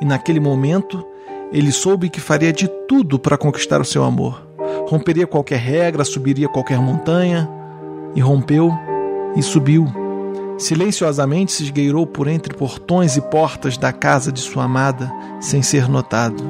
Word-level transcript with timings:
E 0.00 0.04
naquele 0.04 0.38
momento, 0.38 1.04
ele 1.50 1.72
soube 1.72 2.08
que 2.08 2.20
faria 2.20 2.52
de 2.52 2.68
tudo 2.86 3.18
para 3.18 3.36
conquistar 3.36 3.80
o 3.80 3.84
seu 3.84 4.04
amor. 4.04 4.46
Romperia 4.86 5.26
qualquer 5.26 5.58
regra, 5.58 6.04
subiria 6.04 6.48
qualquer 6.48 6.78
montanha. 6.78 7.50
E 8.14 8.20
rompeu 8.20 8.70
e 9.34 9.42
subiu. 9.42 9.88
Silenciosamente 10.56 11.50
se 11.50 11.64
esgueirou 11.64 12.06
por 12.06 12.28
entre 12.28 12.54
portões 12.54 13.16
e 13.16 13.20
portas 13.20 13.76
da 13.76 13.92
casa 13.92 14.30
de 14.30 14.38
sua 14.38 14.62
amada, 14.62 15.12
sem 15.40 15.60
ser 15.60 15.88
notado. 15.88 16.44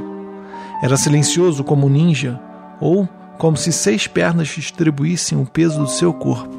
Era 0.82 0.98
silencioso 0.98 1.64
como 1.64 1.86
um 1.86 1.90
ninja, 1.90 2.38
ou 2.78 3.08
como 3.38 3.56
se 3.56 3.72
seis 3.72 4.06
pernas 4.06 4.48
distribuíssem 4.48 5.40
o 5.40 5.46
peso 5.46 5.80
do 5.80 5.88
seu 5.88 6.12
corpo. 6.12 6.56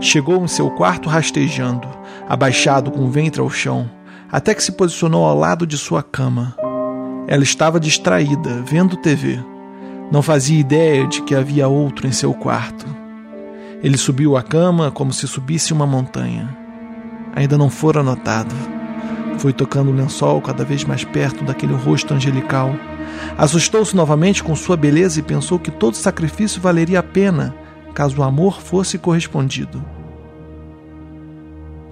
Chegou 0.00 0.44
em 0.44 0.48
seu 0.48 0.70
quarto 0.70 1.08
rastejando, 1.08 1.88
abaixado 2.28 2.90
com 2.90 3.04
o 3.04 3.10
ventre 3.10 3.40
ao 3.40 3.48
chão, 3.48 3.88
até 4.30 4.54
que 4.54 4.62
se 4.62 4.72
posicionou 4.72 5.24
ao 5.24 5.38
lado 5.38 5.66
de 5.66 5.78
sua 5.78 6.02
cama. 6.02 6.56
Ela 7.28 7.42
estava 7.42 7.78
distraída, 7.78 8.62
vendo 8.66 8.96
TV. 8.96 9.38
Não 10.10 10.22
fazia 10.22 10.58
ideia 10.58 11.06
de 11.06 11.22
que 11.22 11.34
havia 11.34 11.68
outro 11.68 12.06
em 12.06 12.12
seu 12.12 12.34
quarto. 12.34 12.84
Ele 13.82 13.96
subiu 13.96 14.36
a 14.36 14.42
cama 14.42 14.90
como 14.90 15.12
se 15.12 15.26
subisse 15.26 15.72
uma 15.72 15.86
montanha. 15.86 16.56
Ainda 17.34 17.56
não 17.56 17.70
fora 17.70 18.02
notado. 18.02 18.54
Foi 19.38 19.52
tocando 19.52 19.90
o 19.90 19.94
lençol 19.94 20.40
cada 20.40 20.64
vez 20.64 20.84
mais 20.84 21.04
perto 21.04 21.44
daquele 21.44 21.74
rosto 21.74 22.12
angelical 22.12 22.74
Assustou-se 23.36 23.94
novamente 23.96 24.42
com 24.42 24.54
sua 24.54 24.76
beleza 24.76 25.20
e 25.20 25.22
pensou 25.22 25.58
que 25.58 25.70
todo 25.70 25.96
sacrifício 25.96 26.60
valeria 26.60 27.00
a 27.00 27.02
pena 27.02 27.54
caso 27.94 28.20
o 28.20 28.22
amor 28.22 28.60
fosse 28.60 28.98
correspondido. 28.98 29.84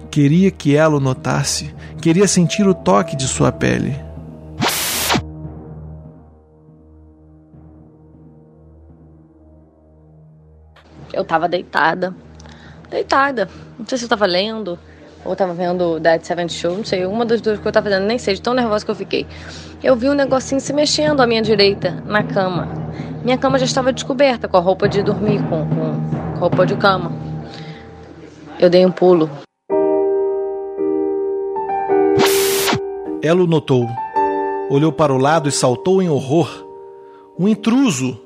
Queria 0.09 0.51
que 0.51 0.75
ela 0.75 0.97
o 0.97 0.99
notasse, 0.99 1.73
queria 2.01 2.27
sentir 2.27 2.67
o 2.67 2.73
toque 2.73 3.15
de 3.15 3.27
sua 3.27 3.51
pele. 3.51 3.95
Eu 11.13 11.23
tava 11.23 11.47
deitada. 11.47 12.15
Deitada. 12.89 13.49
Não 13.77 13.85
sei 13.85 13.97
se 13.97 14.05
eu 14.05 14.09
tava 14.09 14.25
lendo 14.25 14.77
ou 15.23 15.35
tava 15.35 15.53
vendo 15.53 15.99
Dead 15.99 16.21
Seven 16.23 16.49
Show, 16.49 16.77
não 16.77 16.85
sei, 16.85 17.05
uma 17.05 17.25
das 17.25 17.41
duas 17.41 17.59
que 17.59 17.67
eu 17.67 17.71
tava 17.71 17.89
fazendo, 17.89 18.05
nem 18.05 18.17
sei, 18.17 18.33
de 18.33 18.41
tão 18.41 18.53
nervosa 18.53 18.83
que 18.83 18.91
eu 18.91 18.95
fiquei. 18.95 19.27
Eu 19.83 19.95
vi 19.95 20.09
um 20.09 20.13
negocinho 20.13 20.59
se 20.59 20.73
mexendo 20.73 21.21
à 21.21 21.27
minha 21.27 21.41
direita, 21.41 22.03
na 22.05 22.23
cama. 22.23 22.67
Minha 23.23 23.37
cama 23.37 23.59
já 23.59 23.65
estava 23.65 23.93
descoberta, 23.93 24.47
com 24.47 24.57
a 24.57 24.59
roupa 24.59 24.89
de 24.89 25.03
dormir, 25.03 25.41
com, 25.47 25.67
com 25.67 26.39
roupa 26.39 26.65
de 26.65 26.75
cama. 26.75 27.11
Eu 28.59 28.69
dei 28.69 28.85
um 28.85 28.91
pulo. 28.91 29.29
Ela 33.23 33.43
o 33.43 33.47
notou. 33.47 33.87
Olhou 34.69 34.91
para 34.91 35.13
o 35.13 35.17
lado 35.17 35.47
e 35.47 35.51
saltou 35.51 36.01
em 36.01 36.09
horror. 36.09 36.65
Um 37.37 37.47
intruso! 37.47 38.19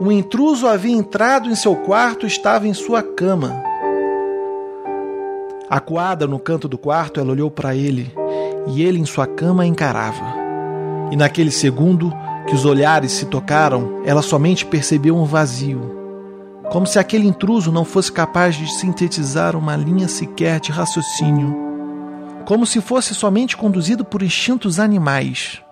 Um 0.00 0.10
intruso 0.10 0.66
havia 0.66 0.96
entrado 0.96 1.48
em 1.50 1.54
seu 1.54 1.76
quarto 1.76 2.24
e 2.24 2.28
estava 2.28 2.66
em 2.66 2.74
sua 2.74 3.02
cama. 3.02 3.71
Acuada 5.72 6.26
no 6.26 6.38
canto 6.38 6.68
do 6.68 6.76
quarto, 6.76 7.18
ela 7.18 7.30
olhou 7.30 7.50
para 7.50 7.74
ele 7.74 8.12
e 8.66 8.82
ele 8.82 8.98
em 8.98 9.06
sua 9.06 9.26
cama 9.26 9.62
a 9.62 9.66
encarava. 9.66 10.22
E 11.10 11.16
naquele 11.16 11.50
segundo 11.50 12.12
que 12.46 12.54
os 12.54 12.66
olhares 12.66 13.10
se 13.12 13.24
tocaram, 13.24 14.02
ela 14.04 14.20
somente 14.20 14.66
percebeu 14.66 15.16
um 15.16 15.24
vazio, 15.24 15.80
como 16.70 16.86
se 16.86 16.98
aquele 16.98 17.26
intruso 17.26 17.72
não 17.72 17.86
fosse 17.86 18.12
capaz 18.12 18.54
de 18.54 18.70
sintetizar 18.70 19.56
uma 19.56 19.74
linha 19.74 20.08
sequer 20.08 20.60
de 20.60 20.70
raciocínio, 20.70 21.56
como 22.44 22.66
se 22.66 22.82
fosse 22.82 23.14
somente 23.14 23.56
conduzido 23.56 24.04
por 24.04 24.22
instintos 24.22 24.78
animais. 24.78 25.62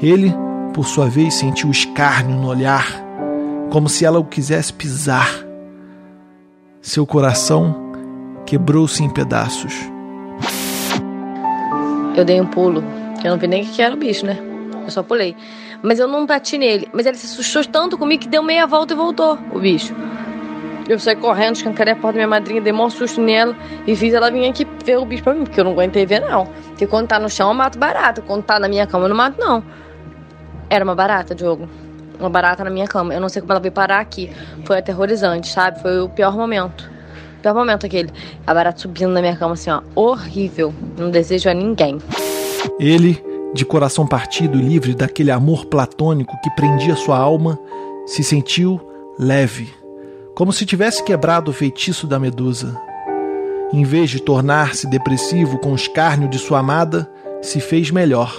Ele, 0.00 0.34
por 0.74 0.86
sua 0.86 1.08
vez, 1.08 1.34
sentiu 1.34 1.70
escárnio 1.70 2.36
no 2.36 2.48
olhar, 2.48 2.84
como 3.70 3.88
se 3.88 4.04
ela 4.04 4.18
o 4.18 4.24
quisesse 4.24 4.72
pisar. 4.72 5.30
Seu 6.82 7.06
coração 7.06 7.83
quebrou-se 8.54 9.02
em 9.02 9.10
pedaços. 9.10 9.90
Eu 12.16 12.24
dei 12.24 12.40
um 12.40 12.46
pulo, 12.46 12.84
eu 13.24 13.32
não 13.32 13.36
vi 13.36 13.48
nem 13.48 13.64
o 13.64 13.66
que 13.66 13.82
era 13.82 13.92
o 13.92 13.96
bicho, 13.96 14.24
né? 14.24 14.38
Eu 14.84 14.90
só 14.90 15.02
pulei. 15.02 15.36
Mas 15.82 15.98
eu 15.98 16.06
não 16.06 16.24
bati 16.24 16.56
nele. 16.56 16.88
Mas 16.92 17.04
ele 17.04 17.16
se 17.16 17.26
assustou 17.26 17.64
tanto 17.64 17.98
comigo 17.98 18.22
que 18.22 18.28
deu 18.28 18.44
meia 18.44 18.64
volta 18.64 18.94
e 18.94 18.96
voltou, 18.96 19.36
o 19.52 19.58
bicho. 19.58 19.92
Eu 20.88 21.00
saí 21.00 21.16
correndo, 21.16 21.56
escancarei 21.56 21.94
a 21.94 21.96
porta 21.96 22.12
da 22.12 22.18
minha 22.18 22.28
madrinha, 22.28 22.60
dei 22.60 22.72
um 22.72 22.90
susto 22.90 23.20
nela 23.20 23.56
e 23.88 23.96
fiz 23.96 24.14
ela 24.14 24.30
vir 24.30 24.48
aqui 24.48 24.64
ver 24.84 24.98
o 24.98 25.04
bicho 25.04 25.24
pra 25.24 25.34
mim, 25.34 25.42
porque 25.42 25.58
eu 25.58 25.64
não 25.64 25.72
aguentei 25.72 26.06
ver, 26.06 26.20
não. 26.20 26.46
Porque 26.68 26.86
quando 26.86 27.08
tá 27.08 27.18
no 27.18 27.28
chão 27.28 27.48
eu 27.48 27.54
mato 27.54 27.76
barata, 27.76 28.22
quando 28.22 28.44
tá 28.44 28.60
na 28.60 28.68
minha 28.68 28.86
cama 28.86 29.06
eu 29.06 29.08
não 29.08 29.16
mato, 29.16 29.36
não. 29.40 29.64
Era 30.70 30.84
uma 30.84 30.94
barata, 30.94 31.34
Diogo. 31.34 31.68
Uma 32.20 32.30
barata 32.30 32.62
na 32.62 32.70
minha 32.70 32.86
cama. 32.86 33.12
Eu 33.12 33.20
não 33.20 33.28
sei 33.28 33.42
como 33.42 33.52
ela 33.52 33.60
veio 33.60 33.72
parar 33.72 33.98
aqui. 33.98 34.30
Foi 34.64 34.78
aterrorizante, 34.78 35.48
sabe? 35.48 35.80
Foi 35.82 35.98
o 35.98 36.08
pior 36.08 36.36
momento 36.36 36.93
momento 37.52 37.84
aquele. 37.84 38.10
A 38.46 38.54
barata 38.54 38.80
subindo 38.80 39.10
na 39.10 39.20
minha 39.20 39.36
cama 39.36 39.54
assim, 39.54 39.70
ó. 39.70 39.82
Horrível. 39.94 40.72
Não 40.96 41.10
desejo 41.10 41.48
a 41.50 41.54
ninguém. 41.54 41.98
Ele, 42.78 43.22
de 43.52 43.64
coração 43.64 44.06
partido 44.06 44.58
e 44.58 44.62
livre 44.62 44.94
daquele 44.94 45.30
amor 45.30 45.66
platônico 45.66 46.34
que 46.42 46.50
prendia 46.50 46.96
sua 46.96 47.18
alma, 47.18 47.58
se 48.06 48.22
sentiu 48.22 48.80
leve, 49.18 49.72
como 50.34 50.52
se 50.52 50.66
tivesse 50.66 51.02
quebrado 51.04 51.50
o 51.50 51.54
feitiço 51.54 52.06
da 52.06 52.18
medusa. 52.18 52.80
Em 53.72 53.84
vez 53.84 54.10
de 54.10 54.20
tornar-se 54.20 54.88
depressivo 54.88 55.58
com 55.58 55.72
o 55.72 55.76
escárnio 55.76 56.28
de 56.28 56.38
sua 56.38 56.60
amada, 56.60 57.10
se 57.42 57.60
fez 57.60 57.90
melhor. 57.90 58.32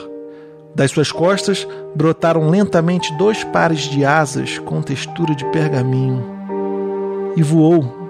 Das 0.74 0.92
suas 0.92 1.12
costas 1.12 1.68
brotaram 1.96 2.50
lentamente 2.50 3.16
dois 3.18 3.44
pares 3.46 3.82
de 3.82 4.04
asas 4.04 4.60
com 4.60 4.82
textura 4.82 5.34
de 5.34 5.46
pergaminho. 5.46 6.24
E 7.38 7.44
voou 7.44 8.05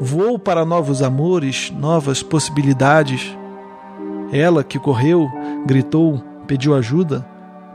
voou 0.00 0.38
para 0.38 0.64
novos 0.64 1.02
amores, 1.02 1.70
novas 1.70 2.22
possibilidades. 2.22 3.36
Ela, 4.32 4.64
que 4.64 4.78
correu, 4.78 5.28
gritou, 5.66 6.22
pediu 6.46 6.74
ajuda, 6.74 7.26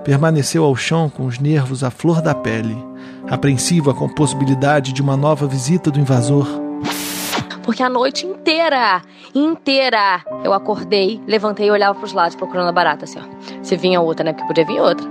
permaneceu 0.03 0.63
ao 0.63 0.75
chão 0.75 1.09
com 1.09 1.25
os 1.25 1.39
nervos 1.39 1.83
à 1.83 1.91
flor 1.91 2.21
da 2.21 2.33
pele, 2.33 2.75
apreensiva 3.29 3.93
com 3.93 4.05
a 4.05 4.13
possibilidade 4.13 4.93
de 4.93 5.01
uma 5.01 5.15
nova 5.15 5.47
visita 5.47 5.91
do 5.91 5.99
invasor. 5.99 6.47
Porque 7.63 7.83
a 7.83 7.89
noite 7.89 8.25
inteira, 8.25 9.01
inteira, 9.35 10.23
eu 10.41 10.53
acordei, 10.53 11.21
levantei 11.27 11.67
e 11.67 11.71
olhava 11.71 11.95
para 11.95 12.05
os 12.05 12.13
lados 12.13 12.35
procurando 12.35 12.69
a 12.69 12.71
barata, 12.71 13.03
assim, 13.03 13.19
ó. 13.19 13.23
Se 13.61 13.75
vinha 13.75 13.99
outra, 13.99 14.23
né? 14.23 14.31
Porque 14.31 14.47
podia 14.47 14.65
vir 14.65 14.79
outra. 14.79 15.05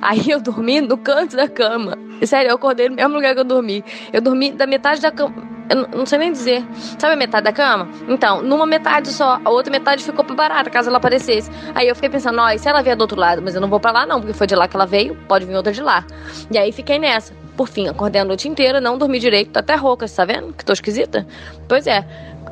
Aí 0.00 0.30
eu 0.30 0.40
dormi 0.40 0.80
no 0.80 0.96
canto 0.96 1.36
da 1.36 1.46
cama. 1.46 1.98
Sério, 2.24 2.48
eu 2.48 2.54
acordei 2.54 2.88
no 2.88 2.96
mesmo 2.96 3.14
lugar 3.14 3.34
que 3.34 3.40
eu 3.40 3.44
dormi. 3.44 3.84
Eu 4.10 4.22
dormi 4.22 4.50
da 4.50 4.66
metade 4.66 5.02
da 5.02 5.10
cama 5.10 5.57
eu 5.68 5.88
não 5.98 6.06
sei 6.06 6.18
nem 6.18 6.32
dizer. 6.32 6.64
Sabe 6.98 7.14
a 7.14 7.16
metade 7.16 7.44
da 7.44 7.52
cama? 7.52 7.88
Então, 8.08 8.42
numa 8.42 8.66
metade 8.66 9.08
só, 9.08 9.40
a 9.44 9.50
outra 9.50 9.70
metade 9.70 10.02
ficou 10.02 10.24
pra 10.24 10.34
barata, 10.34 10.70
caso 10.70 10.88
ela 10.88 10.98
aparecesse. 10.98 11.50
Aí 11.74 11.88
eu 11.88 11.94
fiquei 11.94 12.10
pensando, 12.10 12.40
ó, 12.40 12.50
e 12.50 12.58
se 12.58 12.68
ela 12.68 12.82
vier 12.82 12.96
do 12.96 13.02
outro 13.02 13.18
lado? 13.18 13.42
Mas 13.42 13.54
eu 13.54 13.60
não 13.60 13.68
vou 13.68 13.78
pra 13.78 13.90
lá 13.90 14.06
não, 14.06 14.20
porque 14.20 14.32
foi 14.32 14.46
de 14.46 14.54
lá 14.54 14.66
que 14.66 14.76
ela 14.76 14.86
veio, 14.86 15.16
pode 15.28 15.44
vir 15.44 15.54
outra 15.54 15.72
de 15.72 15.82
lá. 15.82 16.04
E 16.50 16.58
aí 16.58 16.72
fiquei 16.72 16.98
nessa. 16.98 17.32
Por 17.56 17.68
fim, 17.68 17.88
acordei 17.88 18.20
a 18.20 18.24
noite 18.24 18.48
inteira, 18.48 18.80
não 18.80 18.96
dormi 18.96 19.18
direito, 19.18 19.50
tô 19.50 19.58
até 19.58 19.74
rouca, 19.74 20.06
tá 20.08 20.24
vendo? 20.24 20.52
Que 20.52 20.64
tô 20.64 20.72
esquisita? 20.72 21.26
Pois 21.68 21.86
é. 21.86 22.06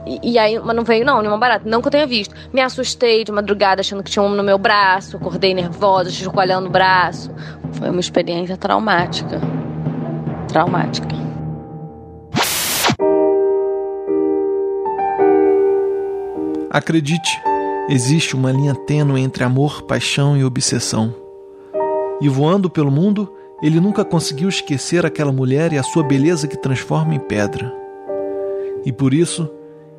E, 0.04 0.32
e, 0.32 0.38
aí, 0.38 0.58
mas 0.58 0.76
não 0.76 0.84
veio 0.84 1.04
não, 1.04 1.20
nenhuma 1.20 1.38
barata, 1.38 1.68
não 1.68 1.80
que 1.80 1.88
eu 1.88 1.92
tenha 1.92 2.06
visto. 2.06 2.34
Me 2.52 2.60
assustei 2.60 3.24
de 3.24 3.32
madrugada 3.32 3.80
achando 3.80 4.02
que 4.02 4.10
tinha 4.10 4.22
um 4.22 4.28
no 4.28 4.42
meu 4.42 4.58
braço, 4.58 5.16
acordei 5.16 5.52
nervosa, 5.54 6.10
chacoalhando 6.10 6.68
o 6.68 6.70
braço. 6.70 7.30
Foi 7.72 7.90
uma 7.90 8.00
experiência 8.00 8.56
traumática. 8.56 9.40
Traumática. 10.48 11.16
Acredite, 16.76 17.40
existe 17.88 18.37
uma 18.37 18.52
linha 18.52 18.75
tênue 18.75 19.23
entre 19.23 19.43
amor, 19.43 19.84
paixão 19.84 20.37
e 20.37 20.44
obsessão. 20.44 21.14
E 22.20 22.28
voando 22.28 22.69
pelo 22.69 22.90
mundo, 22.90 23.32
ele 23.62 23.81
nunca 23.81 24.05
conseguiu 24.05 24.46
esquecer 24.46 25.06
aquela 25.06 25.32
mulher 25.32 25.73
e 25.73 25.78
a 25.78 25.82
sua 25.82 26.02
beleza 26.02 26.46
que 26.46 26.61
transforma 26.61 27.14
em 27.14 27.19
pedra. 27.19 27.75
E 28.84 28.93
por 28.93 29.14
isso, 29.14 29.50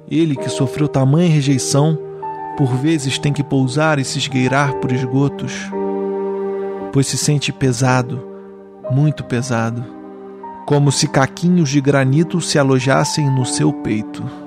ele 0.07 0.35
que 0.35 0.49
sofreu 0.49 0.87
tamanha 0.87 1.27
rejeição, 1.27 1.97
por 2.55 2.67
vezes 2.67 3.17
tem 3.17 3.33
que 3.33 3.43
pousar 3.43 3.97
e 3.97 4.05
se 4.05 4.19
esgueirar 4.19 4.75
por 4.75 4.91
esgotos, 4.91 5.53
pois 6.93 7.07
se 7.07 7.17
sente 7.17 7.51
pesado, 7.51 8.23
muito 8.91 9.23
pesado, 9.23 9.83
como 10.67 10.91
se 10.91 11.07
caquinhos 11.07 11.69
de 11.69 11.81
granito 11.81 12.39
se 12.39 12.59
alojassem 12.59 13.27
no 13.31 13.47
seu 13.47 13.73
peito. 13.73 14.46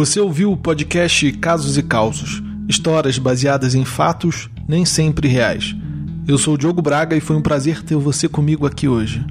Você 0.00 0.18
ouviu 0.18 0.50
o 0.50 0.56
podcast 0.56 1.30
Casos 1.32 1.76
e 1.76 1.82
Causos, 1.82 2.42
histórias 2.66 3.18
baseadas 3.18 3.74
em 3.74 3.84
fatos 3.84 4.48
nem 4.66 4.86
sempre 4.86 5.28
reais. 5.28 5.76
Eu 6.26 6.38
sou 6.38 6.54
o 6.54 6.56
Diogo 6.56 6.80
Braga 6.80 7.14
e 7.14 7.20
foi 7.20 7.36
um 7.36 7.42
prazer 7.42 7.82
ter 7.82 7.96
você 7.96 8.26
comigo 8.26 8.66
aqui 8.66 8.88
hoje. 8.88 9.22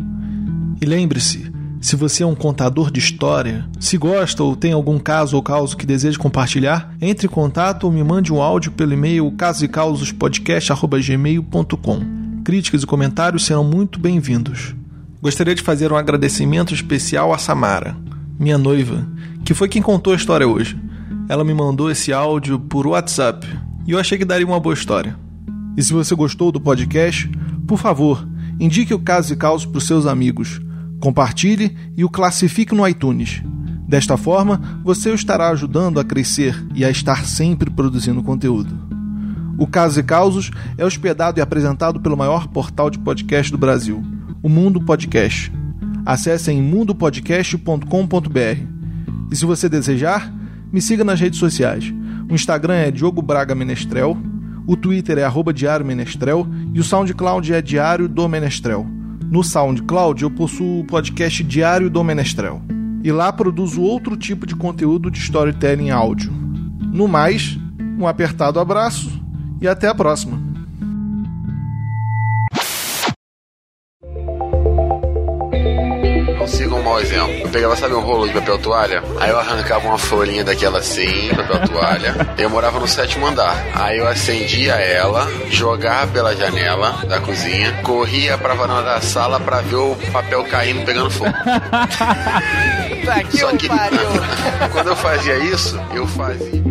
E 0.80 0.86
lembre-se, 0.86 1.52
se 1.82 1.96
você 1.96 2.22
é 2.22 2.28
um 2.28 2.36
contador 2.36 2.92
de 2.92 3.00
história, 3.00 3.68
se 3.80 3.98
gosta 3.98 4.44
ou 4.44 4.56
tem 4.56 4.72
algum 4.72 5.00
caso 5.00 5.38
ou 5.38 5.42
causo 5.42 5.76
que 5.76 5.88
deseja 5.88 6.20
compartilhar, 6.20 6.96
entre 7.02 7.26
em 7.26 7.32
contato 7.32 7.86
ou 7.86 7.92
me 7.92 8.04
mande 8.04 8.32
um 8.32 8.40
áudio 8.40 8.72
pelo 8.72 8.94
e-mail 8.94 9.32
casosecausospodcast.gmail.com. 9.32 12.00
Críticas 12.46 12.84
e 12.84 12.86
comentários 12.86 13.44
serão 13.44 13.64
muito 13.64 14.00
bem-vindos. 14.00 14.76
Gostaria 15.20 15.56
de 15.56 15.64
fazer 15.64 15.92
um 15.92 15.98
agradecimento 15.98 16.76
especial 16.76 17.34
a 17.34 17.40
Samara, 17.40 17.98
minha 18.40 18.58
noiva, 18.58 19.06
que 19.44 19.54
foi 19.54 19.68
quem 19.68 19.82
contou 19.82 20.14
a 20.14 20.16
história 20.16 20.48
hoje. 20.48 20.80
Ela 21.28 21.44
me 21.44 21.54
mandou 21.54 21.92
esse 21.92 22.14
áudio 22.14 22.58
por 22.58 22.88
WhatsApp 22.88 23.46
e 23.86 23.92
eu 23.92 24.00
achei 24.00 24.18
que 24.18 24.24
daria 24.24 24.48
uma 24.48 24.60
boa 24.60 24.74
história. 24.74 25.16
E 25.76 25.84
se 25.84 25.92
você 25.92 26.16
gostou 26.16 26.52
do 26.52 26.62
podcast, 26.62 27.30
por 27.68 27.78
favor, 27.78 28.26
indique 28.60 28.94
o 28.94 29.00
Caso 29.00 29.34
e 29.34 29.36
Caos 29.36 29.66
para 29.66 29.78
os 29.78 29.86
seus 29.86 30.06
amigos, 30.06 30.62
compartilhe 31.02 31.76
e 31.98 32.06
o 32.06 32.10
classifique 32.10 32.74
no 32.74 32.88
iTunes. 32.88 33.44
Desta 33.88 34.16
forma, 34.16 34.82
você 34.84 35.10
o 35.10 35.16
estará 35.16 35.50
ajudando 35.50 36.00
a 36.00 36.04
crescer 36.04 36.56
e 36.74 36.86
a 36.86 36.90
estar 36.90 37.26
sempre 37.26 37.70
produzindo 37.70 38.24
conteúdo. 38.24 38.74
O 39.58 39.68
Casos 39.68 39.98
e 39.98 40.04
Causos 40.04 40.52
é 40.78 40.86
hospedado 40.86 41.40
e 41.40 41.42
apresentado 41.42 42.00
pelo 42.00 42.16
maior 42.16 42.48
portal 42.48 42.90
de 42.90 43.00
podcast 43.00 43.52
do 43.52 43.58
Brasil, 43.58 44.02
o 44.42 44.48
Mundo 44.48 44.80
Podcast. 44.80 45.52
Acesse 46.10 46.52
em 46.52 46.60
mundopodcast.com.br 46.60 48.64
e 49.32 49.36
se 49.36 49.46
você 49.46 49.70
desejar, 49.70 50.34
me 50.74 50.82
siga 50.82 51.04
nas 51.04 51.20
redes 51.20 51.38
sociais. 51.38 51.94
O 52.28 52.34
Instagram 52.34 52.74
é 52.74 52.90
Diogo 52.90 53.22
Braga 53.22 53.54
Menestrel, 53.54 54.18
o 54.66 54.76
Twitter 54.76 55.20
é 55.20 55.24
arroba 55.24 55.54
Diário 55.54 55.86
Menestrel 55.86 56.48
e 56.74 56.80
o 56.80 56.84
SoundCloud 56.84 57.54
é 57.54 57.62
Diário 57.62 58.10
do 58.10 58.28
Menestrel. 58.28 58.88
No 59.30 59.44
SoundCloud 59.44 60.24
eu 60.24 60.32
possuo 60.32 60.80
o 60.80 60.84
podcast 60.84 61.44
Diário 61.44 61.92
do 61.92 62.04
Menestrel. 62.04 62.60
E 63.04 63.12
lá 63.12 63.32
produzo 63.32 63.80
outro 63.80 64.18
tipo 64.18 64.48
de 64.48 64.56
conteúdo 64.56 65.12
de 65.12 65.20
storytelling 65.20 65.92
áudio. 65.92 66.34
No 66.92 67.08
mais, 67.08 67.56
um 68.00 68.08
apertado 68.08 68.60
abraço 68.60 69.12
e 69.62 69.68
até 69.68 69.88
a 69.88 69.94
próxima. 69.94 70.49
Siga 76.90 76.92
mau 76.92 77.00
exemplo. 77.00 77.34
Eu 77.44 77.50
pegava, 77.50 77.76
sabe, 77.76 77.94
um 77.94 78.00
rolo 78.00 78.28
de 78.28 78.34
papel 78.34 78.58
toalha? 78.58 79.04
Aí 79.20 79.30
eu 79.30 79.40
arrancava 79.40 79.88
uma 79.88 79.98
folhinha 79.98 80.44
daquela 80.44 80.80
assim, 80.80 81.30
papel 81.36 81.68
toalha. 81.68 82.16
Eu 82.38 82.50
morava 82.50 82.80
no 82.80 82.88
sétimo 82.88 83.28
andar. 83.28 83.56
Aí 83.76 84.00
eu 84.00 84.08
acendia 84.08 84.74
ela, 84.74 85.28
jogava 85.50 86.12
pela 86.12 86.36
janela 86.36 86.92
da 87.08 87.20
cozinha, 87.20 87.74
corria 87.84 88.38
pra 88.38 88.54
varanda 88.54 88.84
da 88.84 89.02
sala 89.02 89.40
pra 89.40 89.62
ver 89.62 89.76
o 89.76 89.96
papel 90.12 90.44
caindo, 90.46 90.86
pegando 90.86 91.10
fogo. 91.12 91.32
Só 93.32 93.52
que 93.56 93.68
quando 94.72 94.88
eu 94.88 94.96
fazia 94.96 95.38
isso, 95.38 95.80
eu 95.94 96.08
fazia. 96.08 96.62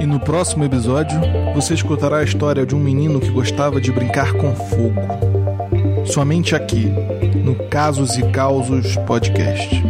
E 0.00 0.06
no 0.06 0.20
próximo 0.20 0.64
episódio, 0.64 1.20
você 1.54 1.74
escutará 1.74 2.18
a 2.18 2.24
história 2.24 2.64
de 2.64 2.74
um 2.74 2.78
menino 2.78 3.20
que 3.20 3.30
gostava 3.30 3.80
de 3.80 3.90
brincar 3.90 4.32
com 4.32 4.54
fogo. 4.54 5.37
Somente 6.08 6.54
aqui, 6.56 6.86
no 7.44 7.54
Casos 7.68 8.16
e 8.16 8.22
Causos 8.30 8.96
Podcast. 9.06 9.82